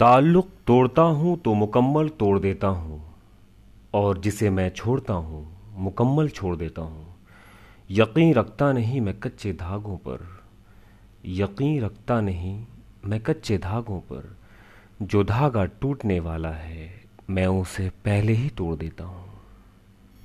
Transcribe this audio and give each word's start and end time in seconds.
ताल्लुक़ 0.00 0.46
तोड़ता 0.66 1.02
हूँ 1.02 1.36
तो 1.36 1.52
मुकम्मल 1.54 2.08
तोड़ 2.08 2.38
देता 2.38 2.66
हूँ, 2.66 3.00
और 3.94 4.18
जिसे 4.18 4.50
मैं 4.50 4.68
छोड़ता 4.70 5.14
हूँ, 5.14 5.46
मुकम्मल 5.76 6.28
छोड़ 6.28 6.54
देता 6.56 6.82
हूँ। 6.82 7.06
यकीन 7.90 8.32
रखता 8.34 8.72
नहीं 8.72 9.00
मैं 9.00 9.14
कच्चे 9.20 9.52
धागों 9.52 9.96
पर, 9.98 10.26
यकीन 11.26 11.80
रखता 11.80 12.20
नहीं 12.20 12.58
मैं 13.04 13.20
कच्चे 13.20 13.58
धागों 13.58 13.98
पर। 14.02 14.36
जो 15.02 15.24
धागा 15.24 15.64
टूटने 15.64 16.20
वाला 16.20 16.50
है, 16.50 16.90
मैं 17.30 17.46
उसे 17.46 17.88
पहले 18.04 18.32
ही 18.32 18.48
तोड़ 18.48 18.74
देता 18.76 19.04
हूँ। 19.04 19.37